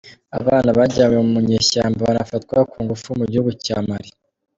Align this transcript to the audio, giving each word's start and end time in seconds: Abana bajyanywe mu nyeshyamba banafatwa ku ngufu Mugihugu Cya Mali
Abana 0.39 0.69
bajyanywe 0.77 1.19
mu 1.31 1.39
nyeshyamba 1.47 1.99
banafatwa 2.09 2.57
ku 2.71 2.77
ngufu 2.83 3.07
Mugihugu 3.19 3.49
Cya 3.65 3.77
Mali 3.87 4.09